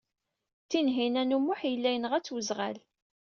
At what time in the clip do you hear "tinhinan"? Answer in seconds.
0.69-1.35